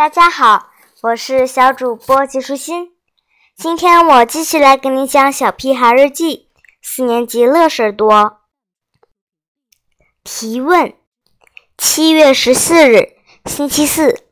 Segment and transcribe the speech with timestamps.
[0.00, 0.70] 大家好，
[1.02, 2.92] 我是小主播季舒心。
[3.54, 6.36] 今天我继续来给你讲《小屁孩日记》
[6.80, 8.40] 四年级乐事多。
[10.24, 10.94] 提问：
[11.76, 14.24] 七月十四日，星期四，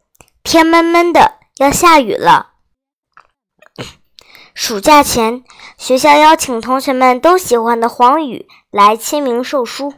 [0.42, 2.54] 天闷闷的，要下雨了。
[4.54, 5.44] 暑假前，
[5.76, 9.92] 学校邀请同学们都喜欢的黄宇来签名售书。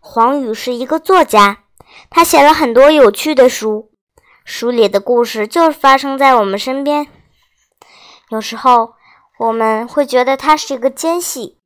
[0.00, 1.64] 黄宇是一个作家，
[2.10, 3.90] 他写了很多有趣的书。
[4.48, 7.06] 书里的故事就是发生在我们身边，
[8.30, 8.94] 有时候
[9.38, 11.60] 我们会觉得它是一个奸细，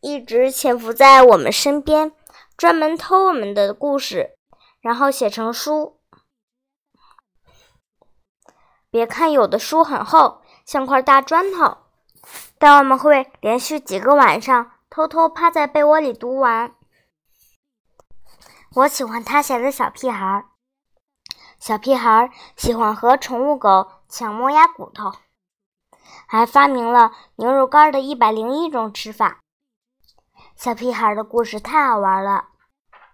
[0.00, 2.12] 一直潜伏在我们身边，
[2.56, 4.38] 专门偷我们的故事，
[4.80, 5.98] 然后写成书。
[8.92, 11.78] 别看有的书很厚，像块大砖头，
[12.60, 16.76] 但我们会连续几个晚上偷偷趴在被窝里读完。
[18.76, 20.44] 我喜欢他写的小屁孩。
[21.66, 25.14] 小屁孩喜欢和宠物狗抢磨牙骨头，
[26.26, 29.38] 还发明了牛肉干的一百零一种吃法。
[30.56, 32.48] 小屁孩的故事太好玩了，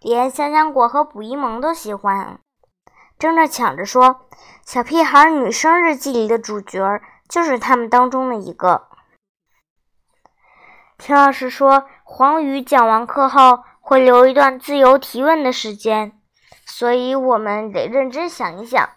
[0.01, 2.41] 连香香果和卜一萌都喜欢，
[3.21, 4.23] 争着抢着说
[4.67, 8.89] ：“小屁孩女生日记里的主角就是他们当中的一个。”
[10.99, 16.20] 田老师说，黄宇讲完课后会留一段自由提问的时间。
[16.81, 18.89] 所以我们得认真想一想，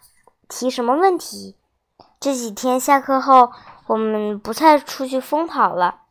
[0.47, 1.57] 提什么问题。
[2.17, 3.51] 这几天下课后，
[3.87, 6.03] 我们不再出去疯跑了，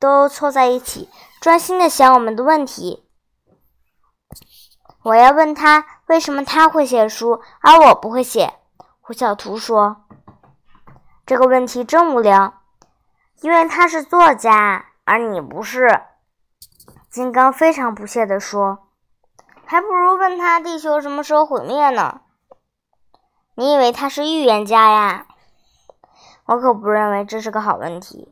[0.00, 1.08] 都凑在一起，
[1.40, 3.08] 专心的想我们的问题。
[5.04, 8.54] 我要问他，为什么他会写书，而我不会写？
[9.00, 10.06] 胡小图说
[11.24, 12.60] ：“这个问题真无聊，
[13.42, 16.02] 因为他是作家，而你不是。”
[17.08, 18.88] 金刚非常不屑地说。
[19.72, 22.20] 还不如问他地球什么时候毁灭呢？
[23.54, 25.26] 你以为他是预言家呀？
[26.44, 28.30] 我可不认为这是个好问题。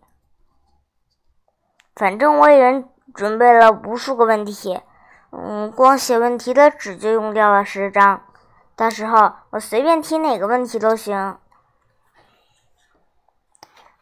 [1.97, 4.83] 反正我已经准备了无数个问题，
[5.31, 8.23] 嗯，光写问题的纸就用掉了十张。
[8.77, 11.39] 到时候我随便提哪个问题都行。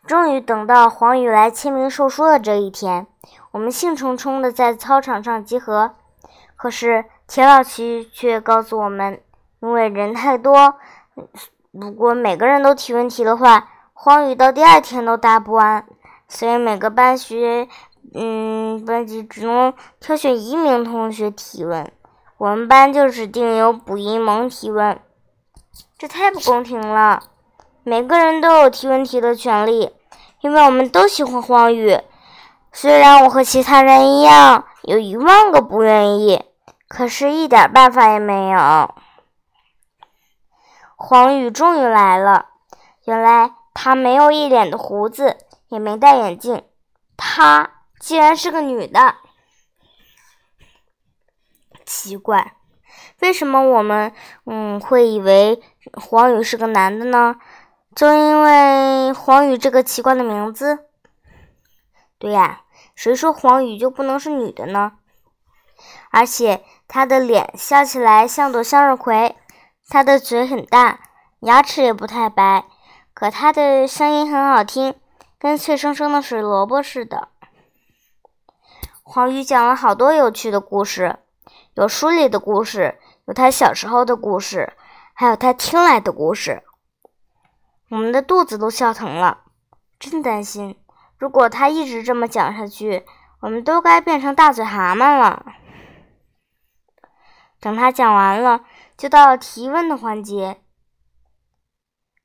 [0.04, 3.06] 终于等到黄宇来签名售书的这一天，
[3.52, 5.94] 我们兴冲冲的在操场上集合。
[6.56, 7.04] 可是。
[7.28, 9.20] 田老师却告诉我们，
[9.60, 10.76] 因为人太多，
[11.72, 15.86] 如果每个人都提问题的话，荒宇到第二天都答不完，
[16.26, 17.68] 所以每个班学，
[18.14, 21.92] 嗯，班级只能挑选一名同学提问。
[22.38, 24.98] 我们班就指定由卜一萌提问，
[25.98, 27.20] 这太不公平了。
[27.84, 29.92] 每个人都有提问题的权利，
[30.40, 32.00] 因为我们都喜欢荒宇。
[32.72, 36.42] 虽然我和其他人一样，有一万个不愿意。
[36.88, 38.94] 可是，一点办法也没有。
[40.96, 42.46] 黄宇终于来了。
[43.04, 45.36] 原来他没有一脸的胡子，
[45.68, 46.64] 也没戴眼镜。
[47.16, 49.16] 他竟然是个女的。
[51.86, 52.54] 奇怪，
[53.20, 54.12] 为什么我们
[54.44, 55.62] 嗯会以为
[55.94, 57.36] 黄宇是个男的呢？
[57.94, 60.86] 就因为黄宇这个奇怪的名字。
[62.18, 62.62] 对呀，
[62.94, 64.98] 谁说黄宇就不能是女的呢？
[66.10, 66.64] 而且。
[66.90, 69.36] 他的脸笑起来像朵向日葵，
[69.90, 71.00] 他的嘴很大，
[71.40, 72.64] 牙齿也不太白，
[73.12, 74.94] 可他的声音很好听，
[75.38, 77.28] 跟脆生生的水萝卜似的。
[79.02, 81.18] 黄鱼讲了好多有趣的故事，
[81.74, 84.72] 有书里的故事，有他小时候的故事，
[85.12, 86.62] 还有他听来的故事。
[87.90, 89.40] 我们的肚子都笑疼了，
[89.98, 90.80] 真担心，
[91.18, 93.04] 如果他一直这么讲下去，
[93.42, 95.44] 我们都该变成大嘴蛤蟆了。
[97.60, 98.60] 等他讲完了，
[98.96, 100.62] 就到了提问的环节。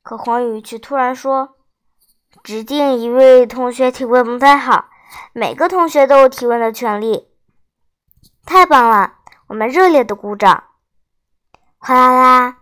[0.04, 1.56] 可黄宇却突然说
[2.44, 4.86] ：“指定一位同学提问不太好，
[5.32, 7.30] 每个同学都有提问的权利。”
[8.46, 9.14] 太棒了！
[9.48, 10.66] 我们热烈的鼓掌。
[11.78, 12.58] 哗啦啦，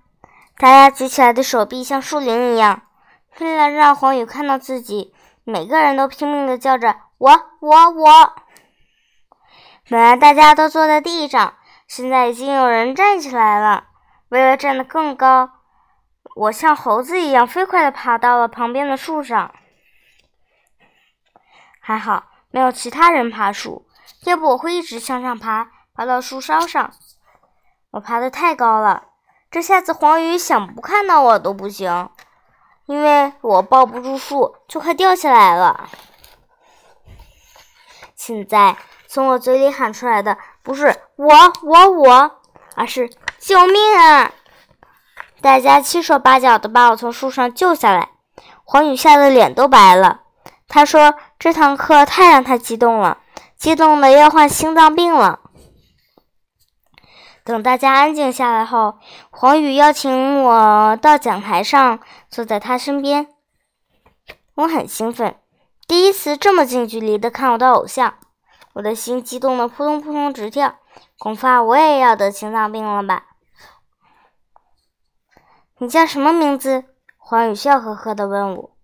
[0.57, 2.83] 大家举起来的手臂像树林一样。
[3.39, 5.13] 为了让黄宇看到自己，
[5.43, 8.33] 每个人都拼命的叫着：“我我我！”
[9.89, 11.55] 本来大家都坐在地上。
[11.91, 13.87] 现在已经有人站起来了。
[14.29, 15.49] 为了站得更高，
[16.35, 19.53] 我像猴子一样飞快地爬到了旁边的树上。
[21.81, 23.85] 还好没有其他人爬树，
[24.23, 26.93] 要不我会一直向上爬，爬到树梢上。
[27.89, 29.07] 我爬得太高了，
[29.49, 32.09] 这下子黄鱼想不看到我都不行，
[32.85, 35.89] 因为我抱不住树，就快掉下来了。
[38.15, 38.77] 现在
[39.07, 40.37] 从我嘴里喊出来的。
[40.63, 42.31] 不是我，我，我，
[42.75, 43.09] 而是
[43.39, 44.31] 救命啊！
[45.41, 48.09] 大家七手八脚的把我从树上救下来。
[48.63, 50.21] 黄宇吓得脸都白了。
[50.67, 53.17] 他说：“这堂课太让他激动了，
[53.57, 55.39] 激动的要患心脏病了。”
[57.43, 58.99] 等大家安静下来后，
[59.31, 61.99] 黄宇邀请我到讲台上，
[62.29, 63.27] 坐在他身边。
[64.55, 65.35] 我很兴奋，
[65.87, 68.13] 第一次这么近距离的看我的偶像，
[68.73, 70.75] 我的心激动的扑通扑通直跳。
[71.17, 73.27] 恐怕我也要得心脏病了吧？
[75.77, 76.85] 你叫什么名字？
[77.17, 78.75] 黄宇笑呵呵地问我。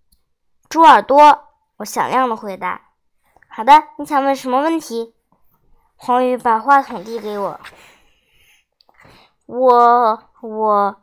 [0.68, 1.48] 猪耳朵，
[1.78, 2.80] 我响亮地回答。
[3.48, 5.14] 好的，你想问什么问题？
[5.96, 7.60] 黄宇把话筒递给我。
[9.46, 11.02] 我我，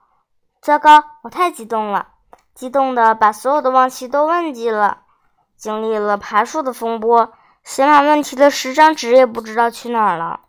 [0.61, 2.09] 糟糕，我太激动了，
[2.53, 5.03] 激动的把所有的忘记都忘记了。
[5.57, 7.33] 经历了爬树的风波，
[7.65, 10.41] 写满问题的十张纸也不知道去哪儿了。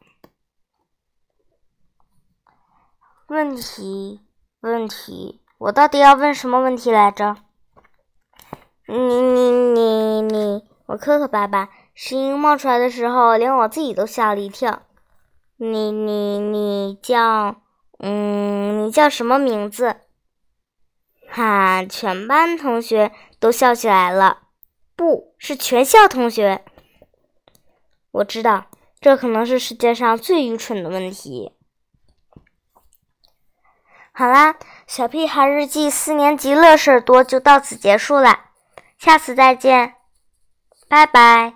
[3.27, 4.21] 问题，
[4.61, 5.41] 问题。
[5.57, 7.39] 我到底要问什么问题来着？
[8.87, 14.83] 你你你你，我磕磕巴巴，声音冒出来的时候，连我自己都吓了一跳。
[15.57, 17.57] 你你你叫，
[17.99, 19.97] 嗯，你叫什么名字？
[21.31, 21.83] 哈！
[21.83, 23.11] 全班同学
[23.41, 24.43] 都笑起来了。
[24.95, 26.63] 不是全校同学。
[28.17, 28.67] 我知道，
[28.99, 31.53] 这可能是世界上最愚蠢的问题。
[34.13, 38.47] 好啦，小屁孩日记四年级乐事多就到此结束了，
[38.99, 39.97] 下次再见，
[40.89, 41.56] 拜拜。